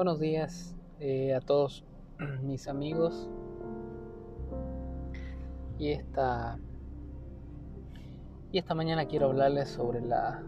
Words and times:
buenos 0.00 0.18
días 0.18 0.74
eh, 0.98 1.34
a 1.34 1.42
todos 1.42 1.84
mis 2.42 2.68
amigos. 2.68 3.28
Y 5.78 5.90
esta 5.90 6.58
y 8.50 8.56
esta 8.56 8.74
mañana 8.74 9.04
quiero 9.04 9.26
hablarles 9.26 9.68
sobre 9.68 10.00
la 10.00 10.42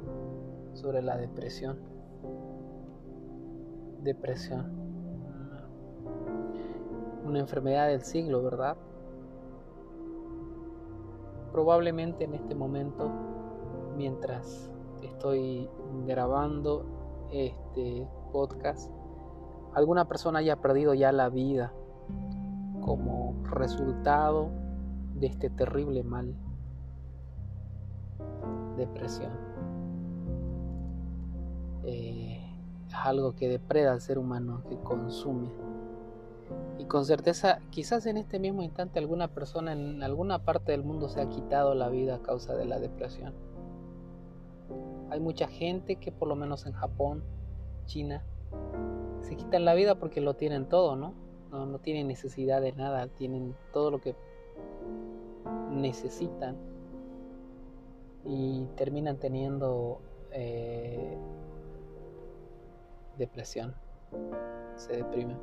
sobre 0.73 1.03
la 1.03 1.19
depresión. 1.19 1.79
Depresión. 4.03 4.73
Una 7.27 7.41
enfermedad 7.41 7.89
del 7.89 8.01
siglo, 8.01 8.43
¿verdad? 8.43 8.79
Probablemente 11.53 12.25
en 12.25 12.33
este 12.33 12.55
momento 12.55 13.11
mientras 13.99 14.71
estoy 15.03 15.69
grabando 16.07 16.87
este 17.31 18.09
podcast 18.33 18.91
alguna 19.75 20.07
persona 20.07 20.41
haya 20.41 20.57
perdido 20.57 20.95
ya 20.95 21.13
la 21.13 21.29
vida 21.29 21.73
como 22.81 23.35
resultado 23.45 24.51
de 25.15 25.27
este 25.29 25.51
terrible 25.51 26.03
mal, 26.03 26.35
depresión. 28.77 29.31
Eh, 31.85 32.41
es 32.89 32.95
algo 32.95 33.35
que 33.35 33.49
depreda 33.49 33.93
al 33.93 34.01
ser 34.01 34.19
humano, 34.19 34.63
que 34.69 34.77
consume. 34.79 35.49
Y 36.79 36.85
con 36.85 37.05
certeza, 37.05 37.61
quizás 37.71 38.07
en 38.07 38.17
este 38.17 38.39
mismo 38.39 38.63
instante 38.63 38.99
alguna 38.99 39.29
persona 39.29 39.73
en 39.73 40.03
alguna 40.03 40.41
parte 40.41 40.73
del 40.73 40.83
mundo 40.83 41.09
se 41.09 41.21
ha 41.21 41.29
quitado 41.29 41.75
la 41.75 41.89
vida 41.89 42.17
a 42.17 42.23
causa 42.23 42.55
de 42.55 42.65
la 42.65 42.79
depresión. 42.79 43.33
Hay 45.11 45.21
mucha 45.21 45.47
gente 45.47 45.97
que 45.97 46.11
por 46.11 46.29
lo 46.29 46.35
menos 46.35 46.67
en 46.67 46.73
Japón, 46.73 47.23
China, 47.87 48.23
se 49.23 49.37
quitan 49.37 49.65
la 49.65 49.75
vida 49.75 49.95
porque 49.95 50.21
lo 50.21 50.35
tienen 50.35 50.69
todo, 50.69 50.97
¿no? 50.97 51.15
No, 51.51 51.67
no 51.67 51.79
tienen 51.79 52.09
necesidad 52.09 52.61
de 52.61 52.73
nada, 52.73 53.09
tienen 53.09 53.55
todo 53.73 53.91
lo 53.91 54.01
que 54.01 54.15
necesitan 55.71 56.57
y 58.25 58.65
terminan 58.77 59.19
teniendo 59.19 60.01
eh, 60.33 61.17
depresión, 63.19 63.75
se 64.77 64.97
deprimen. 64.97 65.39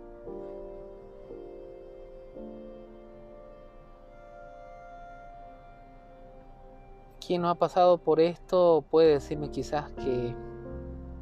Quien 7.25 7.43
no 7.43 7.49
ha 7.49 7.55
pasado 7.55 7.99
por 7.99 8.19
esto 8.19 8.83
puede 8.89 9.13
decirme 9.13 9.51
quizás 9.51 9.91
que 9.91 10.33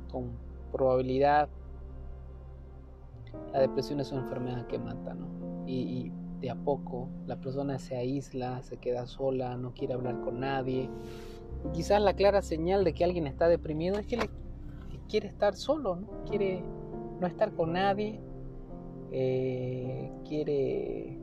con 0.10 0.32
probabilidad 0.72 1.50
la 3.54 3.60
depresión 3.60 4.00
es 4.00 4.12
una 4.12 4.22
enfermedad 4.22 4.68
que 4.68 4.80
mata, 4.80 5.14
¿no? 5.14 5.28
Y, 5.66 6.12
de 6.40 6.52
a 6.52 6.56
poco 6.56 7.10
la 7.26 7.38
persona 7.38 7.80
se 7.80 7.96
aísla, 7.96 8.62
se 8.62 8.78
queda 8.78 9.08
sola, 9.08 9.58
no 9.58 9.74
quiere 9.74 9.96
hablar 9.96 10.22
con 10.22 10.42
nadie. 10.42 10.88
Y 11.66 11.70
quizás 11.72 12.00
la 12.00 12.14
clara 12.14 12.44
señal 12.44 12.84
de 12.84 12.94
que 12.94 13.04
alguien 13.04 13.26
está 13.26 13.48
deprimido 13.48 13.98
es 13.98 14.06
que, 14.06 14.20
quiere 15.10 15.28
estar 15.28 15.56
solo, 15.56 15.96
¿no? 15.96 16.08
Quiere 16.26 16.64
no 17.20 17.26
estar 17.26 17.54
con 17.54 17.74
nadie, 17.74 18.22
eh, 19.12 20.12
quiere, 20.28 21.18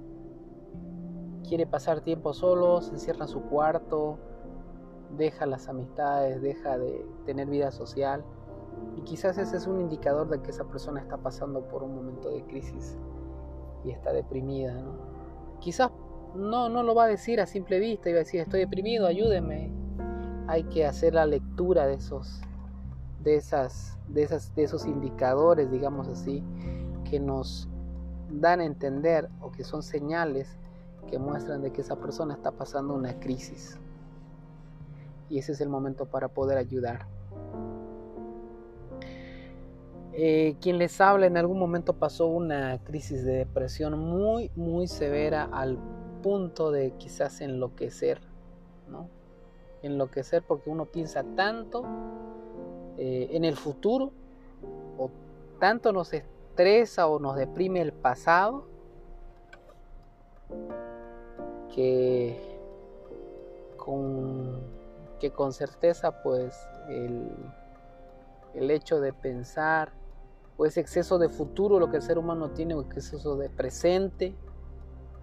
quiere 1.46 1.66
pasar 1.66 2.00
tiempo 2.00 2.32
solo, 2.32 2.80
se 2.80 2.94
encierra 2.94 3.26
en 3.26 3.28
su 3.28 3.42
cuarto, 3.42 4.18
deja 5.16 5.46
las 5.46 5.68
amistades, 5.68 6.42
deja 6.42 6.78
de 6.78 7.06
tener 7.24 7.48
vida 7.48 7.70
social. 7.70 8.24
Y 8.96 9.02
quizás 9.02 9.38
ese 9.38 9.56
es 9.56 9.66
un 9.66 9.80
indicador 9.80 10.28
de 10.28 10.40
que 10.40 10.50
esa 10.50 10.64
persona 10.64 11.00
está 11.00 11.16
pasando 11.16 11.62
por 11.68 11.82
un 11.82 11.94
momento 11.94 12.30
de 12.30 12.44
crisis 12.44 12.96
y 13.84 13.90
está 13.90 14.12
deprimida. 14.12 14.74
¿no? 14.74 14.92
Quizás 15.60 15.90
no, 16.34 16.68
no 16.68 16.82
lo 16.82 16.94
va 16.94 17.04
a 17.04 17.08
decir 17.08 17.40
a 17.40 17.46
simple 17.46 17.78
vista 17.78 18.10
va 18.10 18.16
a 18.16 18.18
decir 18.18 18.40
estoy 18.40 18.60
deprimido, 18.60 19.06
ayúdeme. 19.06 19.72
Hay 20.46 20.64
que 20.64 20.84
hacer 20.84 21.14
la 21.14 21.26
lectura 21.26 21.86
de 21.86 21.94
esos, 21.94 22.40
de 23.22 23.36
esas, 23.36 23.98
de 24.08 24.22
esas, 24.22 24.54
de 24.54 24.64
esos 24.64 24.84
indicadores, 24.84 25.70
digamos 25.70 26.08
así, 26.08 26.44
que 27.08 27.18
nos 27.18 27.68
dan 28.30 28.60
a 28.60 28.64
entender 28.64 29.30
o 29.40 29.50
que 29.52 29.64
son 29.64 29.82
señales 29.82 30.58
que 31.06 31.18
muestran 31.18 31.62
de 31.62 31.72
que 31.72 31.80
esa 31.80 31.96
persona 31.96 32.34
está 32.34 32.50
pasando 32.50 32.94
una 32.94 33.18
crisis. 33.20 33.78
Y 35.30 35.38
ese 35.38 35.52
es 35.52 35.60
el 35.60 35.68
momento 35.68 36.06
para 36.06 36.28
poder 36.28 36.58
ayudar. 36.58 37.06
Eh, 40.16 40.56
quien 40.60 40.78
les 40.78 41.00
habla 41.00 41.26
en 41.26 41.36
algún 41.36 41.58
momento 41.58 41.92
pasó 41.94 42.28
una 42.28 42.78
crisis 42.84 43.24
de 43.24 43.32
depresión 43.32 43.98
muy, 43.98 44.48
muy 44.54 44.86
severa 44.86 45.48
al 45.52 45.76
punto 46.22 46.70
de 46.70 46.92
quizás 46.92 47.40
enloquecer, 47.40 48.20
¿no? 48.88 49.08
Enloquecer 49.82 50.44
porque 50.46 50.70
uno 50.70 50.86
piensa 50.86 51.24
tanto 51.34 51.82
eh, 52.96 53.30
en 53.32 53.44
el 53.44 53.56
futuro 53.56 54.12
o 54.98 55.10
tanto 55.58 55.92
nos 55.92 56.12
estresa 56.12 57.08
o 57.08 57.18
nos 57.18 57.34
deprime 57.34 57.80
el 57.80 57.92
pasado 57.92 58.68
que 61.74 62.38
con, 63.76 64.60
que 65.18 65.32
con 65.32 65.52
certeza 65.52 66.22
pues 66.22 66.56
el, 66.88 67.28
el 68.54 68.70
hecho 68.70 69.00
de 69.00 69.12
pensar 69.12 70.03
o 70.56 70.66
ese 70.66 70.80
exceso 70.80 71.18
de 71.18 71.28
futuro, 71.28 71.78
lo 71.78 71.90
que 71.90 71.96
el 71.96 72.02
ser 72.02 72.18
humano 72.18 72.50
tiene, 72.50 72.74
o 72.74 72.82
exceso 72.82 73.36
de 73.36 73.50
presente, 73.50 74.34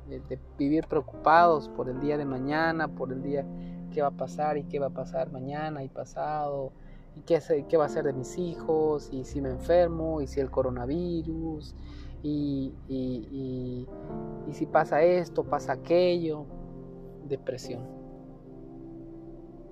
de, 0.08 0.40
vivir 0.58 0.88
preocupados 0.88 1.70
por 1.70 1.90
el 1.90 2.00
día 2.02 2.18
de 2.18 2.26
mañana, 2.26 2.88
por 2.90 3.14
el 3.14 3.22
día 3.22 3.46
que 3.94 4.02
va 4.02 4.10
a 4.10 4.12
pasar 4.12 4.58
y 4.58 4.64
qué 4.64 4.80
va 4.80 4.88
a 4.88 4.92
pasar 4.92 5.32
mañana 5.32 5.84
y 5.84 5.90
pasado, 5.90 6.74
y 7.16 7.22
qué, 7.22 7.78
va 7.78 7.86
a 7.86 7.90
ser 7.90 8.06
de 8.06 8.14
mis 8.14 8.38
hijos, 8.38 9.10
y 9.12 9.24
si 9.24 9.42
me 9.42 9.50
enfermo, 9.50 10.22
y 10.22 10.28
si 10.28 10.40
el 10.40 10.52
coronavirus, 10.52 11.76
y 12.24 12.74
si 14.52 14.66
pasa 14.66 15.02
esto, 15.02 15.44
pasa 15.44 15.74
aquello, 15.74 16.46
depresión. 17.28 17.88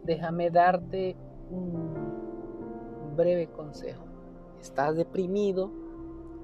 Déjame 0.05 0.49
darte 0.49 1.15
un 1.51 3.15
breve 3.15 3.47
consejo 3.47 4.08
estás 4.61 4.95
deprimido, 4.95 5.71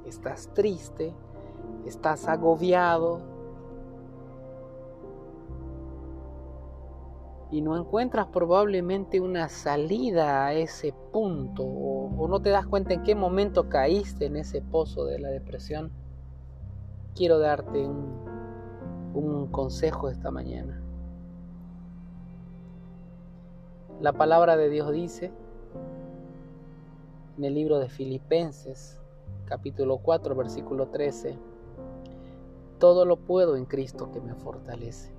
estás 0.05 0.49
triste, 0.53 1.13
estás 1.85 2.27
agobiado 2.27 3.35
y 7.51 7.61
no 7.61 7.77
encuentras 7.77 8.27
probablemente 8.27 9.21
una 9.21 9.49
salida 9.49 10.45
a 10.45 10.53
ese 10.53 10.93
punto 11.13 11.63
o, 11.63 12.27
no 12.27 12.41
te 12.41 12.49
das 12.49 12.65
cuenta 12.65 12.93
en 12.93 13.03
qué 13.03 13.15
momento 13.15 13.69
caíste 13.69 14.25
en 14.25 14.37
ese 14.37 14.61
pozo 14.61 15.05
de 15.05 15.19
la 15.19 15.29
depresión, 15.29 15.91
quiero 17.15 17.39
darte 17.39 17.87
un, 17.87 18.25
consejo 19.51 20.09
esta 20.09 20.31
mañana. 20.31 20.81
La 24.01 24.11
palabra 24.11 24.57
de 24.57 24.69
Dios 24.69 24.91
dice, 24.91 25.31
en 27.38 27.44
el 27.44 27.53
libro 27.53 27.79
de 27.79 27.90
Filipenses, 27.90 29.00
capítulo 29.46 29.97
4, 29.97 30.35
versículo 30.35 30.88
13, 30.88 31.38
todo 32.79 33.06
lo 33.06 33.18
puedo 33.18 33.57
en 33.57 33.66
Cristo 33.66 34.12
que 34.12 34.22
me 34.22 34.35
fortalece. 34.35 35.12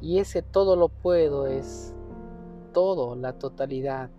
Y 0.00 0.18
ese 0.18 0.42
todo 0.42 0.74
lo 0.74 0.88
puedo 0.88 1.46
es 1.46 1.94
todo, 2.72 3.14
la 3.14 3.34
totalidad. 3.34 4.10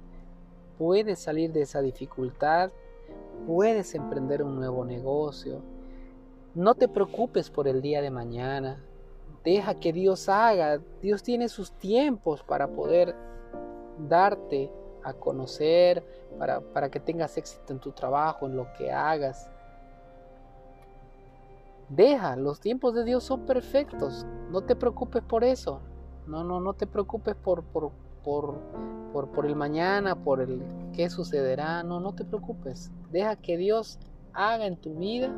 Puedes 0.78 1.20
salir 1.20 1.52
de 1.52 1.64
esa 1.64 1.82
dificultad, 1.82 2.72
puedes 3.46 3.94
emprender 3.94 4.44
un 4.44 4.56
nuevo 4.56 4.86
negocio. 4.86 5.62
No 6.56 6.76
te 6.76 6.88
preocupes 6.88 7.50
por 7.50 7.68
el 7.68 7.82
día 7.82 8.02
de 8.02 8.12
mañana. 8.12 8.82
Deja 9.44 9.80
que 9.80 9.92
Dios 9.92 10.30
haga. 10.30 10.80
Dios 11.02 11.24
tiene 11.24 11.50
sus 11.50 11.74
tiempos 11.74 12.44
para 12.44 12.70
poder 12.70 13.16
darte 14.08 14.72
a 15.04 15.14
conocer, 15.14 16.04
para, 16.38 16.62
para 16.62 16.90
que 16.90 17.00
tengas 17.00 17.38
éxito 17.38 17.74
en 17.74 17.80
tu 17.80 17.92
trabajo, 17.92 18.46
en 18.46 18.56
lo 18.56 18.72
que 18.74 18.92
hagas. 18.92 19.50
Deja, 21.90 22.36
los 22.36 22.60
tiempos 22.60 22.96
de 22.96 23.04
Dios 23.04 23.24
son 23.24 23.46
perfectos. 23.46 24.26
No 24.50 24.62
te 24.62 24.76
preocupes 24.76 25.22
por 25.22 25.44
eso. 25.44 25.82
No, 26.28 26.44
no, 26.44 26.60
no 26.60 26.74
te 26.74 26.88
preocupes 26.88 27.36
por, 27.36 27.64
por, 27.64 27.92
por, 28.24 28.56
por, 29.12 29.30
por 29.30 29.46
el 29.46 29.56
mañana, 29.56 30.16
por 30.16 30.42
el 30.42 30.62
qué 30.94 31.10
sucederá. 31.10 31.84
No, 31.84 32.00
no 32.00 32.14
te 32.14 32.24
preocupes. 32.24 32.92
Deja 33.12 33.36
que 33.36 33.58
Dios 33.58 34.00
haga 34.34 34.66
en 34.66 34.78
tu 34.78 34.96
vida. 34.96 35.32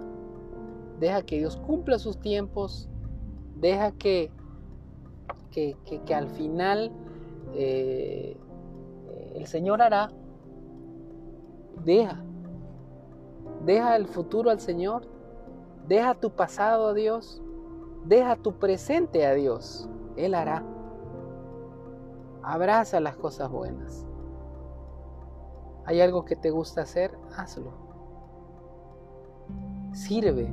Deja 1.00 1.24
que 1.24 1.40
Dios 1.40 1.58
cumpla 1.58 2.00
sus 2.00 2.20
tiempos. 2.20 2.88
Deja 3.56 3.92
que, 3.92 4.32
que, 5.52 5.76
que, 6.06 6.14
al 6.14 6.28
final 6.30 6.92
eh, 7.54 8.38
el 9.36 9.48
Señor 9.48 9.82
hará. 9.82 10.12
Deja. 11.84 12.24
Deja 13.66 13.96
el 13.96 14.08
futuro 14.08 14.50
al 14.50 14.60
Señor. 14.60 15.08
Deja 15.88 16.16
tu 16.16 16.30
pasado 16.32 16.88
a 16.88 16.94
Dios. 16.94 17.42
Deja 18.06 18.36
tu 18.38 18.54
presente 18.54 19.26
a 19.26 19.34
Dios. 19.34 19.90
Él 20.16 20.34
hará. 20.34 20.64
Abraza 22.44 23.00
las 23.00 23.18
cosas 23.18 23.50
buenas. 23.50 24.06
¿Hay 25.86 26.02
algo 26.02 26.26
que 26.26 26.36
te 26.36 26.50
gusta 26.50 26.82
hacer? 26.82 27.18
Hazlo. 27.36 27.74
Sirve. 29.94 30.52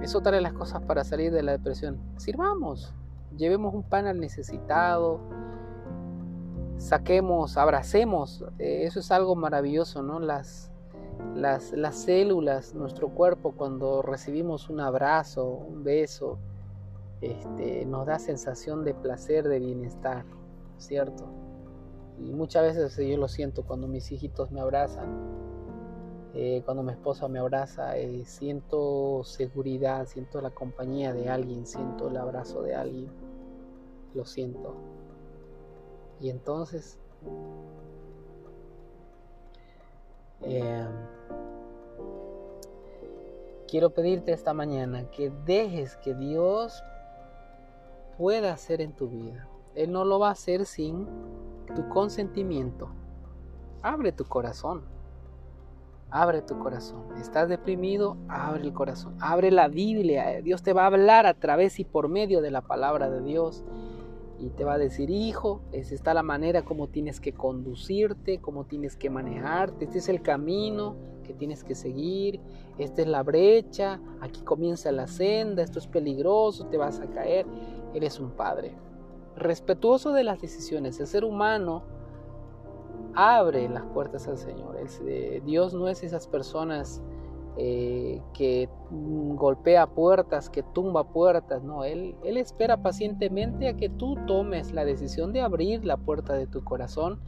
Es 0.00 0.14
otra 0.14 0.32
de 0.32 0.40
las 0.40 0.52
cosas 0.52 0.82
para 0.82 1.04
salir 1.04 1.32
de 1.32 1.42
la 1.42 1.52
depresión. 1.52 1.98
Sirvamos. 2.16 2.94
Llevemos 3.36 3.74
un 3.74 3.82
pan 3.82 4.06
al 4.06 4.20
necesitado. 4.20 5.20
Saquemos, 6.78 7.56
abracemos. 7.56 8.44
Eh, 8.58 8.84
eso 8.84 9.00
es 9.00 9.10
algo 9.10 9.36
maravilloso, 9.36 10.02
¿no? 10.02 10.20
Las, 10.20 10.70
las, 11.34 11.72
las 11.72 11.96
células, 11.96 12.74
nuestro 12.74 13.08
cuerpo, 13.08 13.52
cuando 13.52 14.02
recibimos 14.02 14.68
un 14.68 14.80
abrazo, 14.80 15.46
un 15.46 15.84
beso, 15.84 16.38
este, 17.20 17.86
nos 17.86 18.06
da 18.06 18.18
sensación 18.18 18.84
de 18.84 18.94
placer, 18.94 19.48
de 19.48 19.58
bienestar, 19.58 20.24
¿cierto? 20.76 21.24
Y 22.18 22.32
muchas 22.32 22.62
veces 22.64 22.96
yo 22.96 23.16
lo 23.16 23.28
siento 23.28 23.64
cuando 23.64 23.88
mis 23.88 24.12
hijitos 24.12 24.50
me 24.50 24.60
abrazan, 24.60 25.08
eh, 26.34 26.62
cuando 26.64 26.82
mi 26.82 26.92
esposa 26.92 27.28
me 27.28 27.38
abraza, 27.38 27.96
eh, 27.96 28.24
siento 28.24 29.22
seguridad, 29.24 30.06
siento 30.06 30.40
la 30.40 30.50
compañía 30.50 31.12
de 31.12 31.28
alguien, 31.28 31.64
siento 31.64 32.08
el 32.08 32.16
abrazo 32.16 32.62
de 32.62 32.74
alguien, 32.74 33.08
lo 34.14 34.24
siento. 34.24 34.74
Y 36.20 36.30
entonces, 36.30 36.98
eh, 40.42 40.86
quiero 43.68 43.90
pedirte 43.90 44.32
esta 44.32 44.54
mañana 44.54 45.10
que 45.10 45.30
dejes 45.44 45.96
que 45.96 46.14
Dios 46.14 46.82
pueda 48.16 48.52
hacer 48.52 48.80
en 48.80 48.92
tu 48.92 49.08
vida. 49.08 49.48
Él 49.74 49.90
no 49.90 50.04
lo 50.04 50.18
va 50.18 50.28
a 50.28 50.32
hacer 50.32 50.66
sin 50.66 51.06
tu 51.74 51.88
consentimiento. 51.88 52.88
Abre 53.82 54.12
tu 54.12 54.24
corazón. 54.24 54.82
Abre 56.10 56.42
tu 56.42 56.58
corazón. 56.58 57.02
¿Estás 57.18 57.48
deprimido? 57.48 58.16
Abre 58.28 58.62
el 58.62 58.72
corazón. 58.72 59.16
Abre 59.20 59.50
la 59.50 59.66
Biblia. 59.66 60.40
Dios 60.42 60.62
te 60.62 60.72
va 60.72 60.84
a 60.84 60.86
hablar 60.86 61.26
a 61.26 61.34
través 61.34 61.80
y 61.80 61.84
por 61.84 62.08
medio 62.08 62.40
de 62.40 62.52
la 62.52 62.60
palabra 62.60 63.10
de 63.10 63.20
Dios. 63.20 63.64
Y 64.44 64.50
te 64.50 64.64
va 64.64 64.74
a 64.74 64.78
decir, 64.78 65.08
hijo, 65.08 65.62
esa 65.72 65.94
está 65.94 66.12
la 66.12 66.22
manera 66.22 66.66
como 66.66 66.88
tienes 66.88 67.18
que 67.18 67.32
conducirte, 67.32 68.40
cómo 68.40 68.64
tienes 68.64 68.94
que 68.94 69.08
manejarte. 69.08 69.86
Este 69.86 69.98
es 69.98 70.08
el 70.10 70.20
camino 70.20 70.96
que 71.24 71.32
tienes 71.32 71.64
que 71.64 71.74
seguir. 71.74 72.40
Esta 72.76 73.00
es 73.00 73.08
la 73.08 73.22
brecha. 73.22 74.00
Aquí 74.20 74.42
comienza 74.42 74.92
la 74.92 75.06
senda. 75.06 75.62
Esto 75.62 75.78
es 75.78 75.86
peligroso. 75.86 76.66
Te 76.66 76.76
vas 76.76 77.00
a 77.00 77.06
caer. 77.06 77.46
Eres 77.94 78.20
un 78.20 78.32
padre 78.32 78.74
respetuoso 79.34 80.12
de 80.12 80.24
las 80.24 80.42
decisiones. 80.42 81.00
El 81.00 81.06
ser 81.06 81.24
humano 81.24 81.82
abre 83.14 83.66
las 83.70 83.84
puertas 83.86 84.28
al 84.28 84.36
Señor. 84.36 84.76
Eh, 85.06 85.40
Dios 85.46 85.72
no 85.72 85.88
es 85.88 86.02
esas 86.02 86.26
personas 86.26 87.02
eh, 87.56 88.20
que 88.32 88.68
golpea 88.90 89.86
puertas, 89.86 90.50
que 90.50 90.62
tumba 90.62 91.04
puertas. 91.04 91.62
No, 91.62 91.84
Él, 91.84 92.16
Él 92.24 92.36
espera 92.36 92.82
pacientemente 92.82 93.68
a 93.68 93.76
que 93.76 93.88
tú 93.88 94.16
tomes 94.26 94.72
la 94.72 94.84
decisión 94.84 95.32
de 95.32 95.40
abrir 95.40 95.84
la 95.84 95.96
puerta 95.96 96.34
de 96.34 96.46
tu 96.46 96.64
corazón 96.64 97.20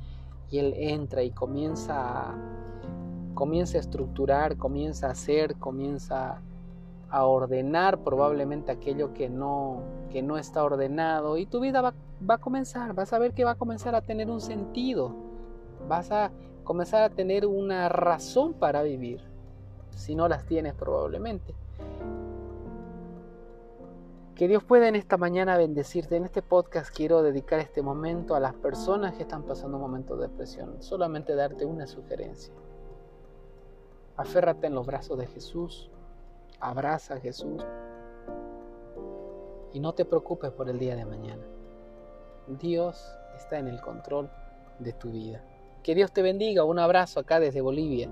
y 0.51 0.59
Él 0.59 0.75
entra 0.77 1.23
y 1.23 1.31
comienza 1.31 2.31
a, 2.31 2.35
comienza 3.35 3.79
a 3.79 3.81
estructurar, 3.81 4.57
comienza 4.57 5.09
a 5.09 5.11
hacer, 5.11 5.57
comienza 5.57 6.41
a 7.09 7.25
ordenar 7.25 8.03
probablemente 8.03 8.73
aquello 8.73 9.13
que 9.13 9.29
no, 9.29 9.83
que 10.11 10.23
no 10.23 10.39
está 10.39 10.65
ordenado 10.65 11.37
y 11.37 11.47
tu 11.47 11.61
vida 11.61 11.81
va, 11.81 11.95
va 12.29 12.35
a 12.35 12.39
comenzar, 12.39 12.95
vas 12.95 13.13
a 13.13 13.19
ver 13.19 13.33
que 13.33 13.45
va 13.45 13.53
a 13.53 13.55
comenzar 13.57 13.95
a 13.95 14.03
tener 14.03 14.29
un 14.29 14.41
sentido, 14.41 15.15
vas 15.89 16.11
a 16.11 16.33
comenzar 16.65 17.03
a 17.05 17.11
tener 17.11 17.47
una 17.47 17.89
razón 17.89 18.55
para 18.55 18.83
vivir, 18.83 19.23
si 19.97 20.15
no 20.15 20.29
las 20.29 20.47
tienes 20.47 20.75
probablemente. 20.75 21.55
Que 24.37 24.47
Dios 24.47 24.63
pueda 24.63 24.87
en 24.87 24.95
esta 24.95 25.17
mañana 25.17 25.57
bendecirte. 25.57 26.15
En 26.17 26.25
este 26.25 26.43
podcast 26.43 26.95
quiero 26.95 27.23
dedicar 27.23 27.59
este 27.59 27.83
momento 27.83 28.37
a 28.37 28.41
las 28.41 28.55
personas 28.55 29.15
que 29.15 29.23
están 29.23 29.43
pasando 29.43 29.79
un 29.79 29.83
momento 29.83 30.17
de 30.17 30.29
depresión. 30.29 30.81
Solamente 30.81 31.35
darte 31.35 31.65
una 31.65 31.89
sugerencia. 31.89 32.55
Aférrate 34.17 34.69
en 34.69 34.75
los 34.75 34.87
brazos 34.87 35.19
de 35.19 35.27
Jesús 35.27 35.91
Abraza 36.61 37.15
a 37.15 37.21
Jesús 37.21 37.63
y 39.75 39.81
no 39.81 39.93
te 39.93 40.07
preocupes 40.07 40.51
por 40.53 40.71
el 40.71 40.79
día 40.79 40.97
de 40.97 41.05
mañana. 41.05 41.43
Dios 42.47 43.05
está 43.37 43.59
en 43.59 43.69
el 43.69 43.81
control 43.83 44.31
de 44.79 44.95
tu 44.95 45.11
vida. 45.11 45.45
Que 45.83 45.95
Dios 45.95 46.13
te 46.13 46.23
bendiga. 46.23 46.65
Un 46.65 46.79
abrazo 46.79 47.21
acá 47.21 47.41
desde 47.41 47.61
Bolivia. 47.61 48.09